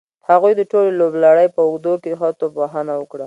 [0.29, 3.19] هغوی د ټولې لوبلړۍ په اوږدو کې ښه توپ وهنه وکړه.